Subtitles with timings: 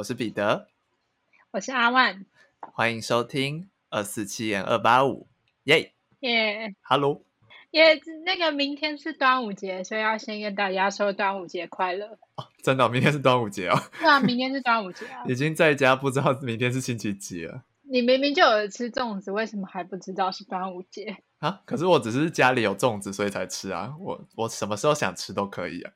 [0.00, 0.66] 我是彼得，
[1.50, 2.24] 我是阿万，
[2.58, 5.28] 欢迎收听二四七点二八五，
[5.64, 7.22] 耶耶，Hello，
[7.72, 8.00] 耶！
[8.24, 12.18] 那个明天是端午节，所以要先跟大家说端午节快乐。
[12.36, 13.78] 哦，真的，明天是端午节哦。
[13.98, 15.22] 对啊，明天是端午节啊。
[15.28, 17.64] 已经在家不知道明天是星期几了。
[17.82, 21.60] 你明明就有吃粽子，为什么还不知道是端午节啊？
[21.66, 23.94] 可是我只是家里有粽子，所以才吃啊。
[24.00, 25.92] 我我什么时候想吃都可以啊。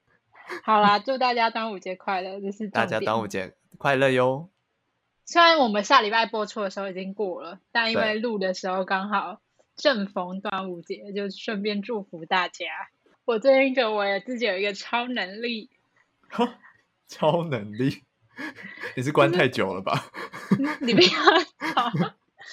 [0.62, 2.39] 好啦，祝大家端午节快乐！
[2.39, 4.51] 这是大家端午节快乐哟。
[5.27, 9.41] 虽然我们下礼拜播出的时候已经过了，但因为录的时候刚好
[9.74, 12.66] 正逢端午节，就顺便祝福大家。
[13.24, 15.70] 我最近觉得我也自己有一个超能力，
[17.09, 18.02] 超能力？
[18.97, 20.11] 你是关太久了吧？
[20.80, 21.09] 你不要
[21.72, 21.91] 吵。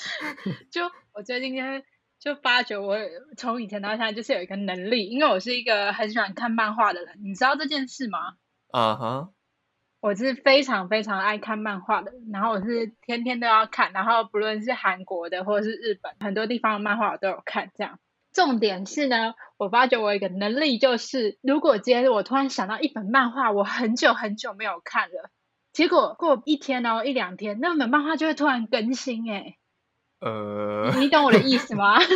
[0.72, 1.62] 就我最近就
[2.20, 2.98] 就发觉，我
[3.36, 8.38] 从以前到现在就是有一个能力，因为我是一个很喜欢看漫画的人，你知道这件事吗？
[8.72, 9.30] 啊哈。
[10.02, 17.70] 我是非常非常爱看漫画的，然后我是天天都要看，然后不论是韩国的或者是日本，很多地方的漫画我都有看。
[17.78, 18.00] 这样，
[18.34, 25.30] 重点是呢，我发觉我有一个能力，就是如果今天我突然想到一本漫画，我很久很久没有看了，
[25.72, 29.56] 结果过一天哦一两天，那本漫画就会突然更新，哎，
[30.20, 32.00] 呃，你懂我的意思吗？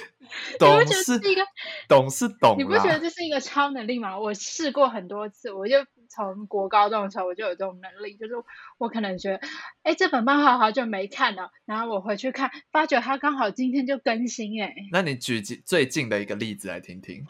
[0.58, 1.42] 懂是一个
[1.88, 4.18] 懂是懂，你不觉得这是一个超能力吗？
[4.18, 5.76] 我试过很多次，我就
[6.08, 8.34] 从国高中的时候我就有这种能力，就是
[8.78, 9.40] 我可能觉得，
[9.82, 17.26] 哎，这本漫画好久没看了，然后我回去看，发觉它刚好今天就更新，哎，那你举最近的一个例子来听听。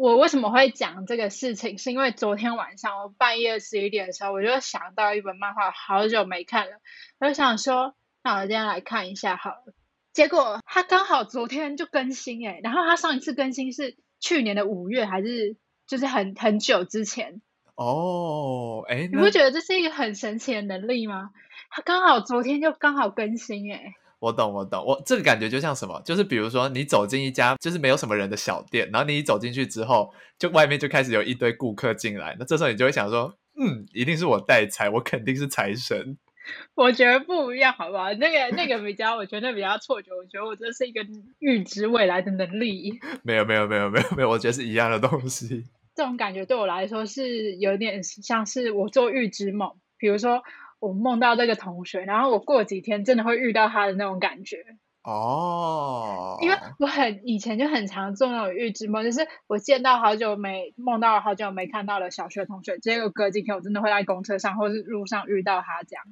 [0.00, 1.76] 我为什么会讲这个事情？
[1.76, 6.80] 是因为昨天晚上我半夜十一点的时候，我就想到一本漫画，好久没看了，
[7.20, 9.74] 我就想说，那我今天来看一下好了。
[10.12, 17.40] 结果他刚好昨天就更新哎，然后他上一次更新是去年的五月，还是就是很很久之前
[17.76, 21.30] 哦哎，你不觉得这是一个很神奇的能力吗？
[21.70, 36.18] 他刚好昨天就刚好更新哎，我懂我懂，我这个感觉就像什么，就是比如说你走进一家就是没有什么人的小店，然后你一走进去之后，就外面就开始有一堆顾客进来，那这时候你就会想说，嗯，一定是我带财，我肯定是财神。
[36.74, 38.12] 我觉得不一样，好不好？
[38.14, 40.10] 那个那个比较，我觉得比较错觉。
[40.14, 41.04] 我觉得我这是一个
[41.38, 43.00] 预知未来的能力。
[43.22, 45.64] 没有没有没有没有没有，我觉得是一样的东西。
[45.94, 50.42] 这种感觉对我来说是有点像是我做预知梦，比如说
[50.80, 54.64] 我梦到这个同学，然后我过几天真的会遇到他的那种感觉。
[55.04, 66.04] 哦，因为我很以前就很常做那种预知梦，就是我见到好久没梦到好久没看到的小学同学，结果隔几天我真的会在公车上或是路上遇到他这样。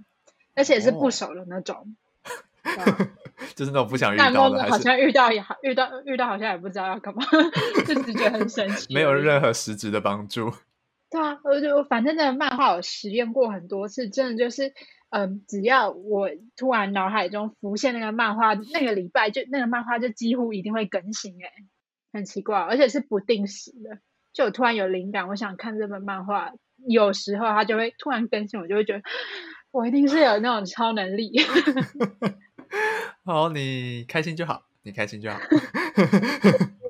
[0.55, 1.97] 而且是不熟的那种
[3.55, 7.23] 就是那种不想遇到的，好像遇到也好，遇到遇到好像也不知道要干嘛，
[7.87, 10.53] 就只觉得很神奇，没有任何实质的帮助。
[11.11, 14.75] 对啊，我就反正那个漫画我实验过很多次，真的就是，
[15.09, 21.51] 嗯，只要我突然脑海中浮现那个漫画，那个礼拜就那个漫画就几乎一定会更新，哎，
[22.13, 23.99] 很奇怪，而且是不定时的，
[24.35, 26.53] 就我突然有灵感，我想看这本漫画，
[26.87, 29.03] 有时候它就会突然更新，我就会觉得。
[29.73, 31.33] 我一定是有那种超能力。
[33.25, 35.39] 好，你开心就好，你开心就好。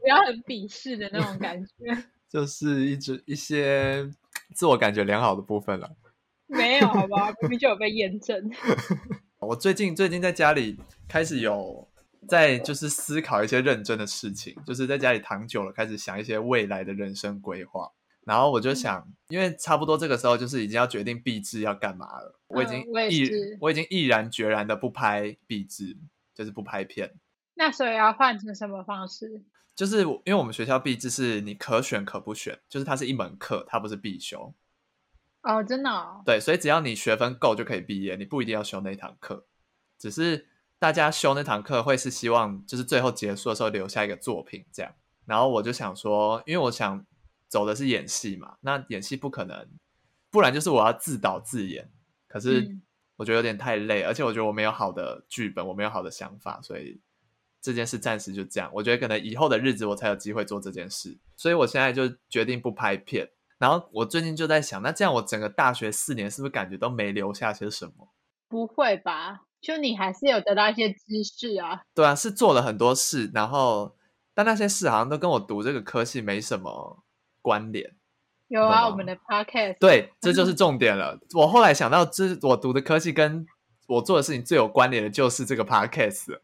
[0.01, 1.71] 不要很 鄙视的那种感觉。
[2.29, 4.09] 就是一直一些
[4.55, 5.91] 自我感觉良好的部分了。
[6.47, 8.51] 没有，好吧，明明就有被验证。
[9.41, 11.89] 我最近最近在家里开始有
[12.29, 17.91] 在就是思考一些认真的事情，就是在家里躺久了，开始想一些未来的人生规划。
[18.31, 22.39] 然后我就想，因为差不多这个时候就是已经要决定毕制要干嘛了。
[22.47, 22.79] 我已经
[23.11, 23.29] 毅，
[23.61, 25.97] 我已经毅然决然的不拍毕制，
[26.33, 27.13] 就是不拍片。
[27.55, 29.43] 那所以要换成什么方式？
[29.75, 34.55] 就是因为我们学校毕制是你可选可不选，就是它是一门课，它不是必修。
[35.43, 35.91] 哦，真的？
[36.25, 39.49] 对，所以只要你学分够就可以毕业，你不一定要修那堂课。
[39.99, 40.47] 只是
[40.79, 44.93] 大家修那堂课会是希望，就是最后结束的时候留下一个作品这样。
[45.25, 47.05] 然后我就想说，因为我想。
[47.51, 48.57] 走的是演戏嘛？
[48.61, 49.69] 那演戏不可能，
[50.31, 51.91] 不然就是我要自导自演。
[52.29, 52.79] 可是
[53.17, 57.01] 我觉得有点太累，而且我觉得我没有好的剧本，我没有好的想法，所以
[57.61, 58.71] 这件事暂时就这样。
[58.73, 63.29] 我觉得可能以后的日子我才有机会做这件事，所以我现在就决定不拍片。
[63.59, 68.09] 然后我最近就在想，那这样我整个大学四年是不是感觉都没留下些什么？
[68.49, 69.43] 不会吧？
[69.61, 71.83] 就你还是有得到一些知识啊？
[71.95, 73.95] 对啊，是做了很多事，然后
[74.33, 77.03] 但那些事好像都跟我读这个科系没什么。
[77.43, 77.91] 关联
[78.49, 81.19] 有啊，我们的 podcast 对，这就是重点了。
[81.35, 83.47] 我后来想到，这我读的科技跟
[83.87, 86.39] 我做的事情最有关联的就是这个 podcast。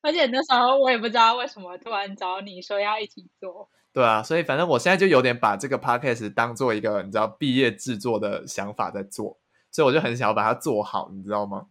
[0.00, 3.68] 而且那时候我也不知道为什么突然找你说要一起做。
[3.92, 9.38] 对啊，所以反正我现在就有点把这个 podcast 当做一个你知道毕业制作的想法在做，
[9.70, 11.66] 所以我就很想要把它做好，你知道吗？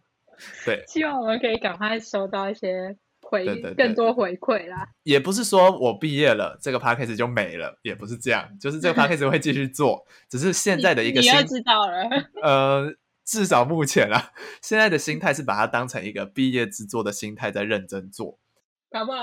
[0.64, 2.96] 对，希望我们可以赶快收到一些
[3.32, 4.86] 回对对对更多回馈啦。
[5.04, 9.30] 也不是说我毕业了，这个 p a c k a g e 就没了，也不是这样，就是这个 p a c k a g e
[9.30, 12.08] 会继续做，只是现在的一个心你又知道了，
[12.42, 12.94] 呃，
[13.24, 18.38] 至少目前啊，现在的心态是把它当成一个毕业制作的心态在认真做。
[18.90, 19.22] 搞不好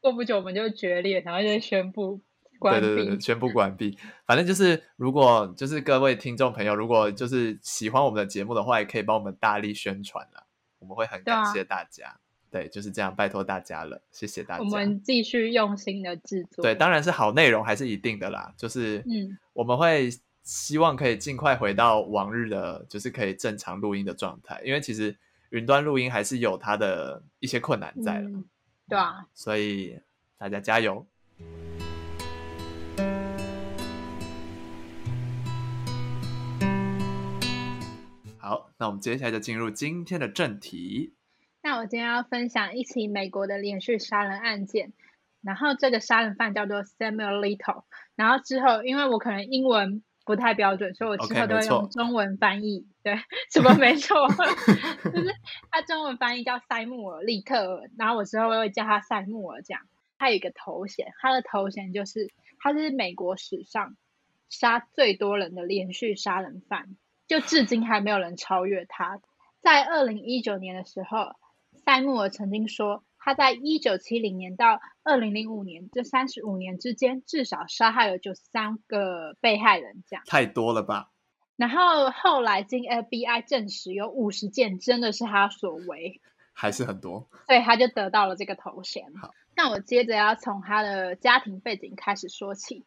[0.00, 2.20] 过不久我们就决裂，然后就宣布
[2.58, 2.86] 关闭。
[2.86, 3.96] 对对对，宣布关闭。
[4.26, 10.44] 反正就是，如果就是各位听众朋友，如果就是喜欢我们的节目的话，也可以帮我们大力宣传啦，
[10.78, 12.20] 我们会很感谢大家。
[12.50, 14.62] 对，就是这样，拜托大家了，谢谢大家。
[14.62, 16.62] 我们继续用心的制作。
[16.62, 20.08] 对，当然是好内容还是一定的啦，就是嗯，我们会
[20.42, 25.16] 希望可以尽快回到往日的，就是可以正常录音的状态，因为其实
[25.50, 28.44] 云端录音还是有它的一些困难在了，嗯
[28.88, 29.98] 对啊，所以
[30.38, 31.04] 大家加油。
[38.38, 41.14] 好，那我们接下来就进入今天的正题。
[41.76, 44.94] 那我今天要分享一起美国的连续杀人案件，
[45.42, 47.84] 然后这个杀人犯叫做 Samuel Little，
[48.14, 52.86] 然后之后因为我可能英文不太标准，所以我之后都会用中文翻译。
[53.02, 53.20] 对，
[53.52, 54.26] 什么没错，
[55.04, 55.34] 就是
[55.70, 59.82] 他中文翻译叫塞穆尔利特尔，然后我之后会叫他塞穆尔这样。
[60.16, 63.98] 他有一个头衔，他的头衔就是他是美国史上
[64.48, 66.96] 杀最多人的连续杀人犯，
[67.28, 69.20] 就至今还没有人超越他。
[69.60, 71.34] 在二零一九年的时候，
[71.86, 80.24] 塞穆尔曾经说，他在一九七零年到二零零五年这三十五年之间，至少杀害了九十三个被害人，这样。
[80.26, 81.12] 太多了吧？
[81.54, 86.20] 然后后来经 FBI 证实，有五十件真的是他所为，
[86.52, 87.28] 还是很多。
[87.46, 89.30] 所以他就得到了这个头衔好。
[89.54, 92.84] 那我接着要从他的家庭背景开始说起。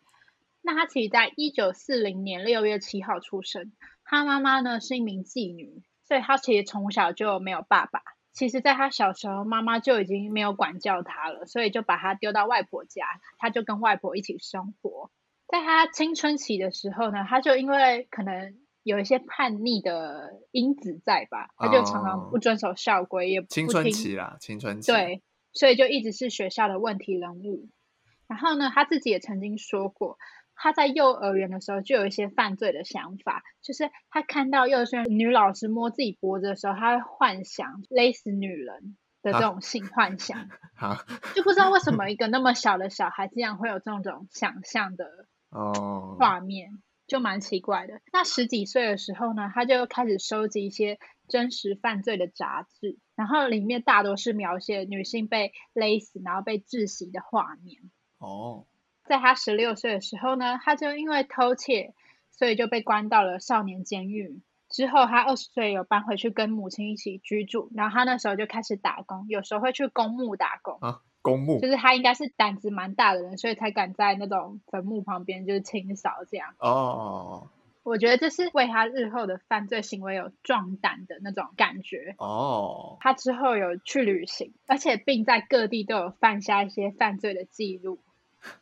[0.61, 3.71] 那他其实在一九四零年六月七号出生，
[4.03, 8.01] 他妈妈呢是一名妓女，所以他其实从小就没有爸爸。
[8.31, 13.05] 其实，在他小时候，妈妈就已经没有管教他了，所以就把他丢到外婆家，
[13.37, 15.11] 他就跟外婆一起生活。
[15.47, 27.67] 在他青春期的时候呢，他就因为可能有一些叛逆的因子在吧，他就常常不遵守校规，也不青春听期啦，青春期。，对，所以就一直是学校的问题人物。
[28.27, 30.19] 然后呢，他自己也曾经说过，
[30.61, 40.97] 他在幼儿园的时候就有一些犯罪的想法，就是他看到幼儿园女老师摸自己脖子的时候，他会幻想勒死女人的这种性幻想， 好
[41.33, 45.05] 就不知道为什么一个那么小的小孩竟然会有这种想象的
[45.49, 48.01] 哦，画面，就蛮奇怪的。
[48.11, 57.89] 那十几岁的时候呢，他就开始收集一些真实犯罪的杂志，然后里面大多是描写女性被勒死然后被窒息的画面。
[58.19, 58.65] 哦，
[59.09, 61.95] 在他十六岁的时候呢，他就因为偷窃，
[62.29, 64.39] 所以就被关到了少年监狱。
[64.69, 70.77] 之后，他二十岁有搬回去跟母亲一起居住，然后他那时候就开始打工，有时候会去公墓打工。
[70.81, 76.53] 啊，公墓就是他应该是胆子蛮大的人，所以才敢在那种坟墓旁边就是清扫这样。
[76.59, 77.49] 哦
[77.81, 82.13] 我觉得这是为他日后的犯罪行为有壮胆的那种感觉。
[82.19, 87.97] 哦，他之后有去旅行，而且并在各地都有犯下一些犯罪的记录。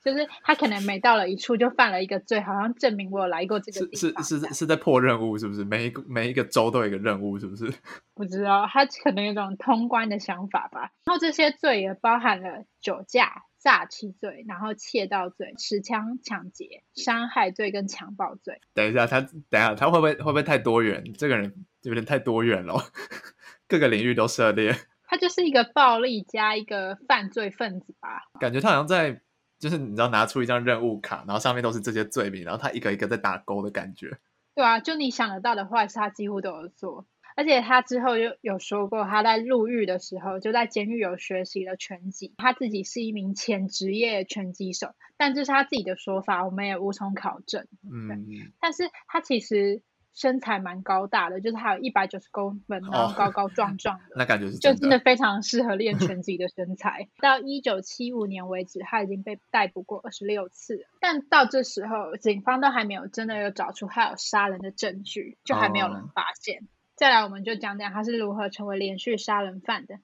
[0.03, 4.23] 就是他可能每到了一处就犯了一个罪，好像证明我有来过这个是是地方。
[4.23, 5.63] 是是在破任务，是不是？
[5.63, 7.71] 每一个每一个州都有一个任务，是不是？
[8.15, 10.91] 不知道他可能有种通关的想法吧。
[11.05, 18.59] 然后这些罪也包含了酒驾、诈欺罪，然后窃盗罪、持枪抢劫、伤害罪跟强暴罪。
[18.73, 21.03] 等一下，他等一下他会不会会不会太多元？
[21.17, 21.53] 这个人
[21.83, 22.73] 有点太多元了，
[23.67, 28.23] 各个领域都涉猎，他就是一个暴力加一个犯罪分子吧。
[28.39, 29.21] 感觉他好像在
[29.59, 34.17] 就是你知道拿出一张任务卡，然后上面都是这些罪名，然后他一个一个在打勾的感觉。
[34.55, 37.05] 对啊，就你想得到的坏事，他几乎都有做。
[37.35, 47.67] 而且他之后又有说过，他在入狱的时候就在监狱有学习了拳击，他自己是一名前职业拳击手，但这是他自己的说法，我们也无从考证。
[47.83, 48.25] 嗯，
[48.59, 49.83] 但是他其实
[50.17, 54.05] 身材蛮高大的，就是他有一百九十公分，然后哦高高壮壮的。
[54.15, 54.99] 那感觉是就真的。
[54.99, 57.07] 非常适合练拳击的 身材。
[57.21, 66.67] 到一九七五年为止，他已经被逮捕过二十六次，但到这时候，警方都还没有真的有找出他有杀人的证据，就还没有人哦发现。
[66.95, 69.99] 再来，我们就讲讲他是如何成为连续杀人犯的。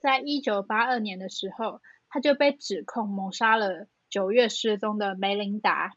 [0.00, 5.92] 在一九八二年的时候，他就被指控谋杀了九月失踪的梅琳达，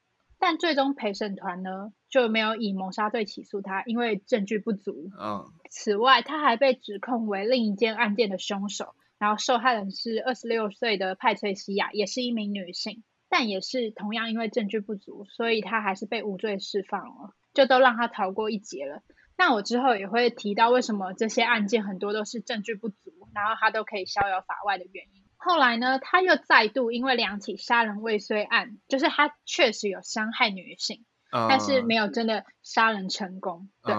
[0.47, 5.09] 但最终陪审团呢就没有以谋杀罪起诉他，因为证据不足。
[5.19, 19.01] 嗯，此外，他还被指控为另一件案件的凶手，然然后受害人是二十六岁的派翠西亚，也是一名女性，但也是同样因为证据不足，所以他还是被无罪释放了，就都让他逃过一劫了。
[19.35, 25.24] 那我之后也会提到为什么这些案件很多都是证据不足，然后他都可以逍遥法外的原因。
[25.37, 33.69] 后来呢，他又再度因为两起杀人未遂案，就是他确实有伤害女性，但是没有真的杀人成功。
[33.83, 33.93] 对，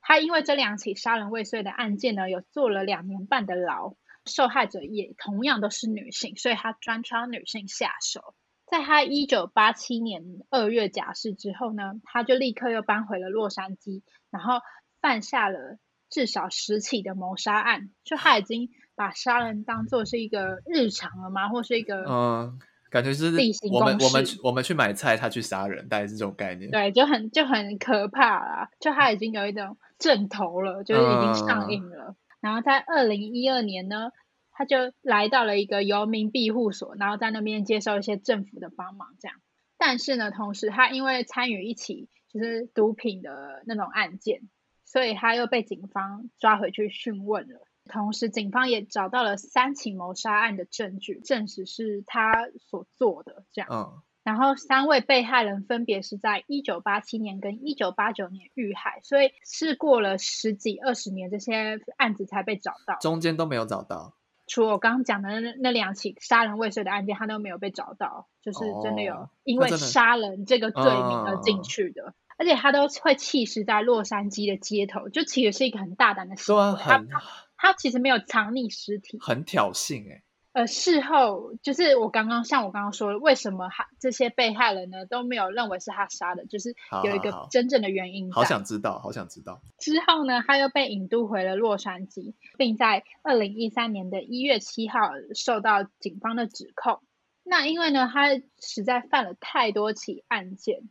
[0.00, 8.34] 他因为这两起杀人未遂的案件呢，有坐了两年半的牢，受害者也同样都是女性，所以他专挑女性下手。
[8.66, 14.60] 在他一九八七年二月假释之后呢，他就立刻又搬回了洛杉矶，然后
[15.00, 15.78] 犯下了
[16.10, 18.70] 至少十起的谋杀案，就他已经。
[18.98, 21.50] 把杀人当做是一个日常了吗？
[21.50, 22.58] 或是一个嗯，
[22.88, 23.26] 感觉是
[23.70, 26.70] 我们我们我们去买菜，他去杀人，大概是这种概念。
[26.70, 32.16] 对，就很就很可怕啦，就他已经有一种正头了，就是已经上映了。
[32.40, 34.12] 然后在二零一二年呢，
[34.50, 39.36] 他就来到了一个游民庇护所，然后在那边接受一些政府的帮忙，这样。
[39.76, 44.40] 但是呢，同时他因为参与一起就是毒品的那种案件，
[44.86, 47.60] 所以他又被警方抓回去讯问了。
[47.88, 53.44] 同时，警方也找到了三起谋杀案的证据，证实是他所做的。
[53.52, 64.14] 这样，嗯，然后三位被害人分别是在一九八七年跟一九八九年遇害，所以是过了十几二十年，这些案子才被找到，中间都没有找到。
[64.48, 76.78] 除了我刚刚讲的那那两起杀人未遂的案件，他都没有被找到，就是真的有因为杀人这个罪名而进去的，而且他都会弃尸在洛杉矶的街头，就其实是一个很大胆的行为。
[76.78, 77.04] 他
[77.56, 80.22] 他其实没有藏匿尸体，很挑衅哎。
[80.52, 86.74] 呃，事后就是我刚刚像我刚刚说，为什么他这些被害人呢都没有认为是他杀的，就是
[87.04, 88.32] 有一个真正的原因。
[88.32, 89.60] 好想知道，好想知道。
[89.78, 97.02] 之后呢，他又被引渡回了洛杉矶，并在二零一三年的一月七号受到警方的指控。
[97.44, 98.28] 那因为呢，他
[98.58, 100.88] 实在犯了太多起案件，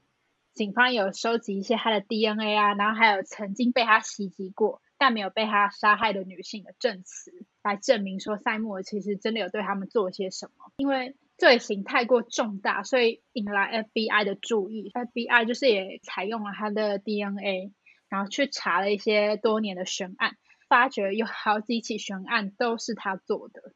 [0.56, 4.82] 警方有收集一些他的 DNA 啊，然后还有曾经被他袭击过。
[4.98, 7.30] 但没有被他杀害的女性的证词
[7.62, 14.92] 来证明说塞穆尔其实真的有对他们做些什么，因为罪行太过重大，所以引来 FBI 的注意。
[14.94, 17.74] FBI 就是也采用了他的 DNA，
[18.08, 20.38] 然后去查了一些多年的悬案，
[20.70, 23.74] 发觉有好几起悬案都是他做的。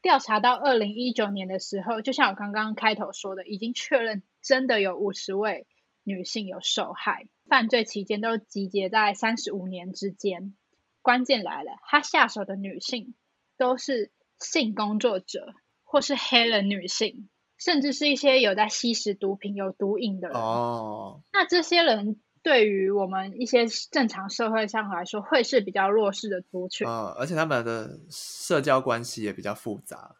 [0.00, 5.66] 调查到二零一九年的时候，就像我刚刚开头说的，已经确认真的有五十位
[6.10, 10.54] 女性有受害，犯罪期间都集结在三十五年之间。
[11.02, 13.14] 关键来了，他下手的女性
[13.56, 20.36] 都是性工作者，或是黑人女性，甚至是一些有在吸食毒品、有毒瘾的人。
[20.36, 26.86] 哦，那这些人对于我们一些正常社会上来说，会是比较弱势的族群。
[26.86, 30.16] 啊，而且他们的社交关系也比较复杂。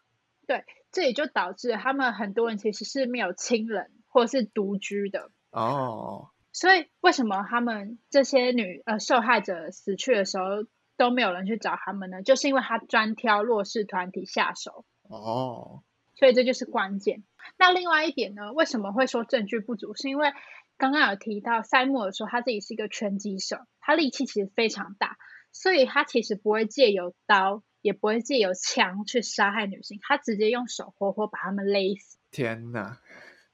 [0.47, 5.29] 对，这也就导致他们很多人其实是没有亲人，或是独居的。
[5.51, 6.29] 哦。
[6.53, 10.65] 所以，为什么他们这些女呃受害者死去的时候
[10.97, 12.23] 都没有人去找他们呢？
[12.23, 14.83] 就是因为他专挑弱势团体下手。
[15.03, 15.83] 哦，
[16.15, 17.23] 所以这就是关键。
[17.57, 18.51] 那另外一点呢？
[18.51, 19.93] 为什么会说证据不足？
[19.95, 20.33] 是因为
[20.77, 25.17] 刚刚有提到塞穆尔说他自己是一个拳击手，他力气其实非常大，
[25.53, 32.17] 所以他其实不会借由刀，也不会借由枪去杀害女性，他直接用手活活把他们勒死。
[32.29, 32.99] 天哪！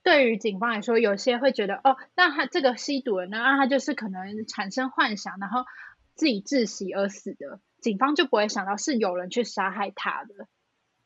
[0.08, 5.66] 对于警方来说，有些会觉得哦，那他这个吸毒人呢，那他就是可能产生幻想，然后
[6.16, 7.60] 自己窒息而死的。
[7.82, 10.48] 警方就不会想到是有人去杀害他的。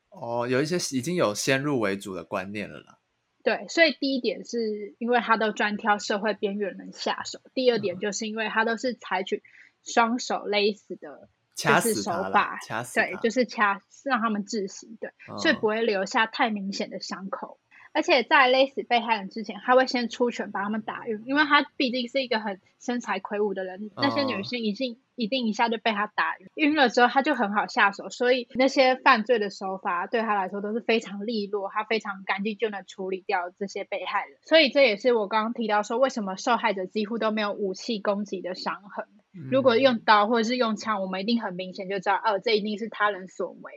[0.10, 3.00] 哦，有一些已经有先入为主的观念了啦。
[3.43, 9.41] 对，所以第一点是因为他都专挑社会边缘人下手，第二点就是因为他都是采取
[9.84, 17.58] 双手勒死的，掐死手法，掐死，对，就是掐让他们窒息，对，所以不会留下太明显的伤口。
[17.93, 34.38] 而且在勒死被害人之前，他会先出拳把他们打晕，因为他毕竟是一个很身材魁梧的人，那些女性一定一定一下就被他打晕，晕了之后他就很好下手，所以那些犯罪的手法对他来说都是非常利落，他非常干净就能处理掉这些被害人。
[34.43, 39.05] 所以这也是我刚刚提到说，为什么受害者几乎都没有武器攻击的伤痕。
[39.50, 43.71] 如果用刀或者是用枪，我们一定很明显就知道，哦，这一定是他人所为。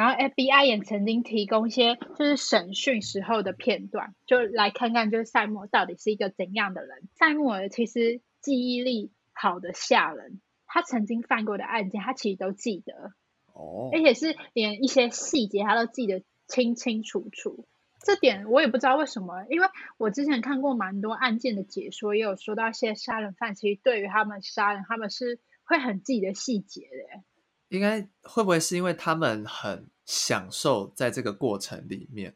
[0.00, 7.06] 然后 FBI 也曾经提供一些就是审讯时候的片段，就来看看就是塞默到底是一个怎样的人。
[7.18, 13.12] 塞默尔其实记忆力好的吓人，他曾经犯过的案件他其实都记得，
[13.52, 17.66] 哦，而且是连一些细节他都记得清清楚楚。
[18.02, 19.66] 这点我也不知道为什么，因为
[19.98, 27.22] 我之前看过蛮多案件的解说，也有说到一些杀人犯其实对于他们杀人，他们是会很记得细节的。
[27.70, 32.34] 应该会不会是因为他们很享受在这个过程里面，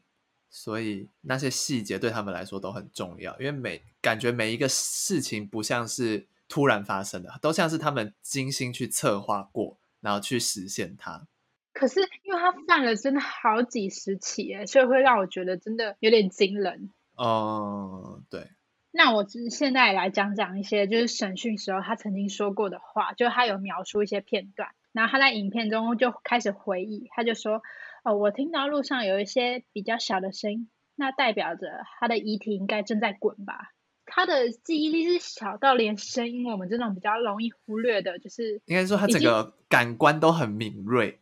[0.49, 3.39] 所以那些细节对他们来说都很重要？
[3.39, 11.27] 因为每感觉每一个事情不像是突然发生的，都像是他们精心去策划过，然后去实现它。
[11.73, 16.91] 可是因为他犯了真的好几十起哎，所以会让我觉得真的有点惊人。
[17.17, 18.49] 哦，对。
[18.93, 27.63] 那我现在来讲讲一些就是审讯时候他曾经说过的话，就他有描述一些片段，然后他在影片中就开始回忆，他就说
[28.03, 31.67] ：“哦，我听到路上有一些比较小的声音，那代表着
[32.01, 33.73] 他的遗体应该正在滚吧？
[34.07, 41.21] 他的记忆力是小到连声音我们这种比较容易忽略的，就是应该说他整个感官都很敏锐。”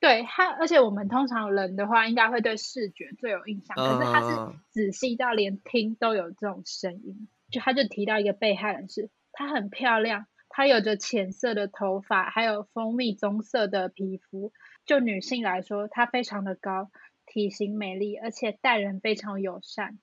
[0.00, 3.76] 对他，而且我们通常人的话，应该会对视觉最有印象。
[3.76, 7.28] 可是他是仔细到连听都有这种声音。
[7.52, 14.52] 就他就提到一个被害人是，她很漂亮，她有着浅色的头发，还有蜂蜜棕色的皮肤。
[14.84, 16.90] 就女性来说，她非常的高，
[17.26, 19.98] 体型美丽，而且待人非常友善。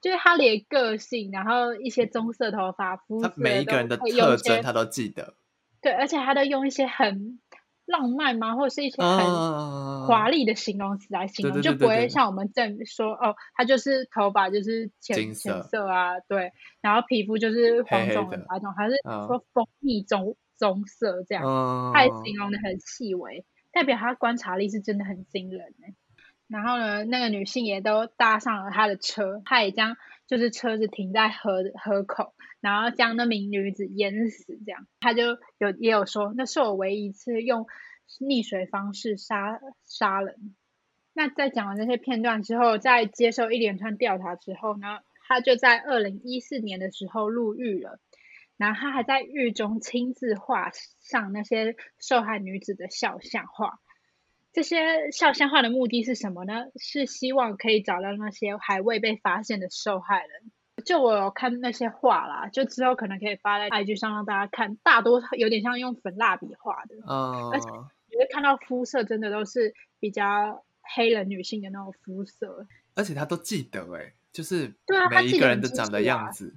[0.00, 5.34] 就是她连个性，然后一些棕色头发，肤色每一个人的特征，她都记得。
[5.80, 7.40] 对，而且她都用一些很。
[7.92, 8.56] 浪漫吗？
[8.56, 15.86] 或者是一些很华丽的形容词来形容，就不会像我们正说哦，他就是头发就是浅浅色。
[15.86, 21.44] 啊，对，然后皮肤就是黄种的那种，还是说蜂蜜棕棕色这样，
[21.92, 25.94] 他形容的很细微，代表他观察力是真的很惊人哎。
[26.48, 29.96] 然后呢，那个女性也都搭上了他的车，他也将
[30.32, 37.66] 就是车子停在河河口，然后将那名女子淹死，这样他就有也有说，那是我唯一一次用
[38.18, 40.56] 溺水方式杀杀人。
[41.12, 48.00] 那在讲完这些片段之后，在接受一连串调查之后呢，他就在二零一四年的时候入狱了，
[48.56, 50.70] 然后他还在狱中亲自画
[51.02, 53.80] 上那些受害女子的肖像画。
[54.52, 56.66] 这些肖像画的目的是什么呢？
[56.76, 60.52] 是希望可以找到那些还未被发现的受害人。
[60.84, 64.76] 就我有看那些画啦，就之后可能可以发在 IG 上让大家看。
[64.82, 67.66] 大多有点像用粉蜡笔画的，而且
[68.10, 72.66] 你会看到肤色真的都是比较黑人女性的那种肤色。
[72.94, 76.54] 而且他都记得哎，就是对啊，每一个人的长的样子。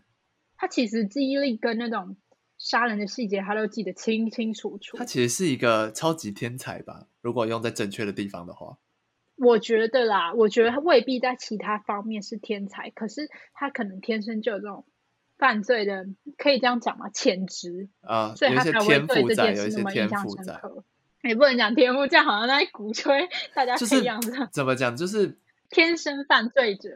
[0.58, 2.18] 他其实记忆力跟那种。
[2.58, 4.98] 杀人的细节他都记得清清楚楚。
[4.98, 7.08] 他其实是一个超级天才吧？
[7.22, 8.78] 如果用在正确的地方的话，
[9.36, 14.86] 我觉得啦，我觉得他未必在其他方面是天才，可是他可能天生就有这种
[15.38, 16.06] 犯罪的，
[16.38, 17.10] 可以这样讲吗？
[17.10, 20.84] 潜质啊，所以他才会对这件事那么印象深刻。
[21.24, 24.32] 也不能讲天赋，这样好像在鼓吹大家是这样子。
[24.52, 24.96] 怎么讲？
[24.96, 25.40] 就是
[25.72, 26.90] 天生犯罪者。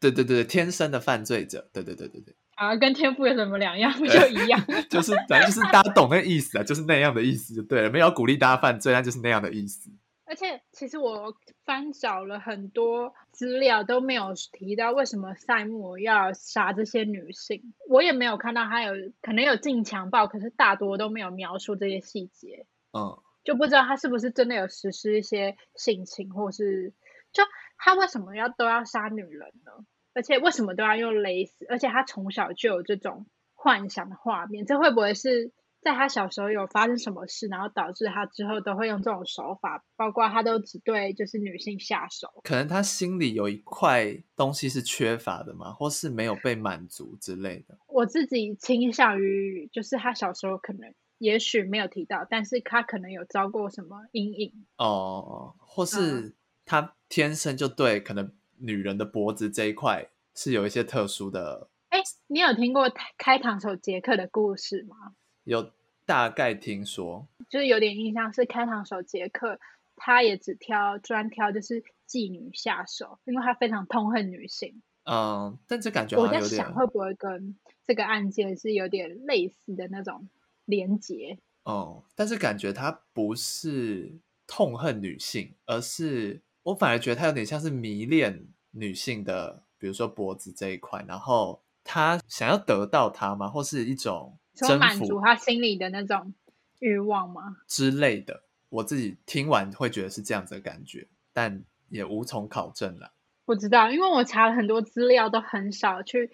[0.00, 1.68] 对对对，天生的犯罪者。
[1.70, 2.34] 对对对对对。
[2.56, 3.92] 啊，跟天赋有什么两样？
[3.94, 4.60] 不就一样？
[4.88, 7.90] 就是反正就是大家懂那个意思啊，就是那样的意思就对了。
[7.90, 9.90] 没有鼓励大家犯罪，那就是那样的意思。
[10.26, 17.74] 而且其实我翻找了很多资料，都没有提到为什么赛姆要杀这些女性。
[17.88, 22.66] 我也没有看到他有可能有进强暴，可是大多都没有描述这些细节。
[22.92, 26.94] 嗯，就不知道他是不是真的有实施一些性侵，或是
[27.32, 27.42] 就
[27.76, 29.72] 他为什么要都要杀女人呢？
[30.14, 31.66] 而且为什么都要用蕾丝？
[31.68, 39.84] 而且他从小就有这种幻想的画面，这会不会是在他小时候有发生什么事，然后导致他之后都会用这种手法？
[39.96, 47.76] 包括他都只对就是女性下手，可能他心里有一块东西是缺乏的嘛，或是没有被满足之类的。
[47.88, 58.32] 我自己倾向于就是他小时候可能也许没有提到，但是他可能有遭过什么阴影哦，或是他天生就对可能。
[58.58, 61.68] 女人的脖子这一块是有一些特殊的。
[61.90, 65.14] 哎，你有听过开膛手杰克的故事吗？
[65.44, 65.70] 有
[66.04, 69.60] 大概听说，就是有点印象是开膛手杰克，
[69.94, 74.82] 他也只挑专挑就是妓女下手，因为他非常痛恨女性。
[75.04, 80.28] 嗯，但这感觉我在想会不会跟这个案件是有点类似的那种
[80.64, 81.38] 连结？
[81.62, 86.40] 哦，但是感觉他不是痛恨女性，而是。
[86.64, 93.48] 我反而觉得他有点像是迷恋女性的，比如说脖子这一块，然后他想要得到她吗？
[93.48, 96.34] 或是一种征满足他心里的那种
[96.80, 97.58] 欲望吗？
[97.68, 98.42] 之类的。
[98.70, 103.12] 我自己听完会觉得是这样子的感觉，但也无从考证了。
[103.44, 106.30] 不知道，因为我查了很多资料，都很少去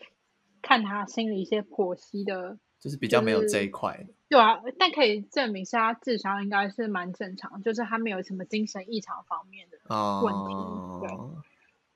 [0.63, 2.57] 看他心里一些剖析的。
[2.81, 9.77] 就是比较没有这一块的，对啊，但可以证明是他智商应该是蛮正常，就是他没有什么精神异常方面的
[10.23, 11.07] 问题。
[11.07, 11.43] 对，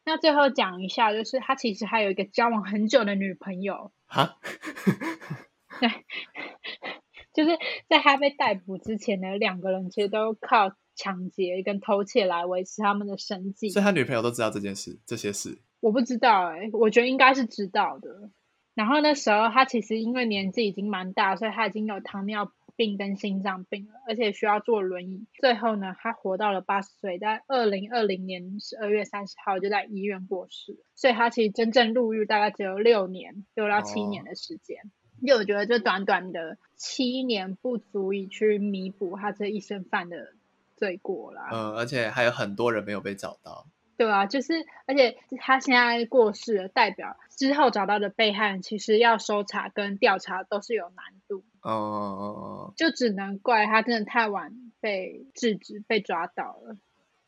[0.04, 3.92] 那最后讲一下，就是他其实还有一个交往很久的女朋友。
[4.06, 4.36] 哈，
[5.80, 5.88] 对，
[7.32, 13.70] 就是在他被逮捕之前呢，两个人其实都靠抢劫跟偷窃来维持他们的生计。
[13.70, 15.58] 所以他女朋友都知道这件事，这些事。
[15.80, 18.30] 我不知道哎、我觉得应该是知道的。
[18.74, 25.26] 然后那时候他其实因为年纪已经蛮大，所以他已经有糖尿病跟心脏病了，而且需要坐轮椅。
[25.40, 30.76] 最后呢，他活到了八十岁，在二零二零年十二月三十号就在医院过世。
[30.96, 34.78] 所以他其实真正入狱大概只有六年，六到七年的时间。
[35.20, 40.32] 因为我觉得这短短的七年不足以去弥补他这一生犯的
[40.76, 41.48] 罪过啦。
[41.52, 43.68] 嗯，而且还有很多人没有被找到。
[43.96, 44.54] 对啊，就是
[44.86, 56.76] 而且他现在过世了，代表之后找到的被害人其实要搜查跟调查都是有难度，嗯嗯嗯嗯，就只能怪他真的太晚被制止、被抓到了。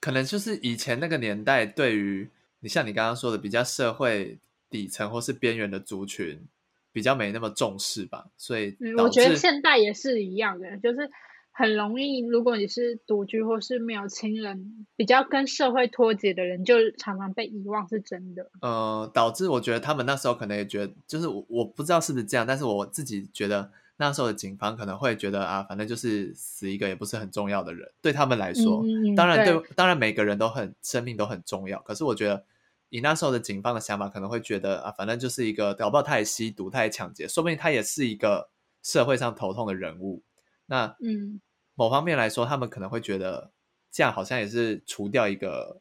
[0.00, 2.28] 可能就是以前那个年代，对于
[2.60, 6.46] 你像你刚刚说的比较社会底层或是边缘的族群，
[6.92, 11.10] 比较没那么重视吧，所以嗯，我觉得致现在也是一样的，就是
[11.58, 18.50] 很容易，如果你是独居或是没有亲人，比较跟社会脱节的人，就常常被遗忘，是真的。
[18.60, 28.84] 呃，导致我觉得他们那时候可能也觉得，就是我我不知道是不是这样，但是我自己觉得那时候的警方可能会觉得啊，反正就是死一个也不是很重要的人，对他们来说，
[29.16, 32.44] 当然对对，当然每个人都很生命都很重要，可是我觉得
[32.90, 38.50] 以那时候的警方的想法，可能会觉得啊，反正就是一个搞不好他也吸毒，他也抢劫，说不定他也是一个
[38.82, 40.22] 社会上头痛的人物。
[40.68, 41.40] 那嗯，
[41.76, 43.52] 某方面来说，他们可能会觉得
[43.92, 45.80] 这样好像也是除掉一个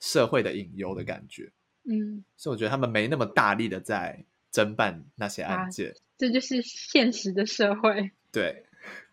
[0.00, 1.52] 社会的隐忧的感觉。
[1.84, 5.94] 嗯，所以我觉得他们没那么大力的在侦办那些案啊件。
[6.16, 8.10] 这就是现实的社会。
[8.32, 8.64] 对，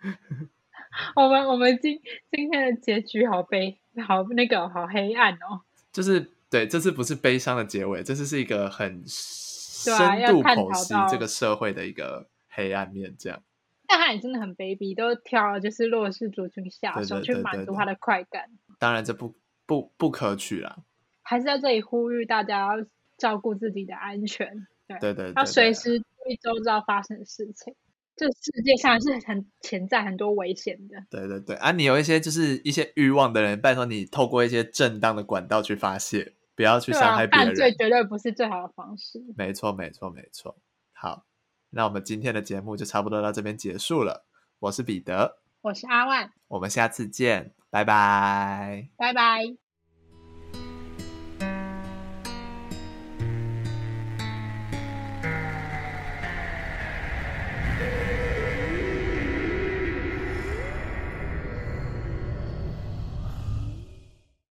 [1.15, 5.61] 我们我们今今天的结局好悲，好那个好黑暗哦。
[5.91, 9.93] 就是对，这次不是悲伤的结尾，这次是一个很深
[10.27, 13.13] 度剖析这个社会的一个黑暗面。
[13.17, 13.43] 这样，
[13.91, 18.49] 但他也真的很卑鄙，都挑就是弱势族群下手去满足他的快感。
[18.79, 20.77] 当然这不不不可取啦。
[21.21, 22.85] 还是在这里呼吁大家要
[23.17, 27.75] 照顾自己的安全，对，对对对要随时注意周遭发生的事情。
[28.15, 31.03] 这世界上是很潜在很多危险的。
[31.09, 31.71] 对对对啊！
[31.71, 37.47] 你有一些就是一些欲望的人，拜托你透过一些正当的管道去发泄，不要去伤害，别人。
[37.47, 39.23] 犯罪绝对不是最好的方式。
[39.35, 40.55] 没错，没错，没错。
[40.93, 41.25] 好，
[41.71, 44.25] 那我们今天的节目就差不多到这边结束了。
[44.59, 48.89] 我是彼得，我是阿万，我们下次见，拜拜。
[48.95, 49.60] 拜拜。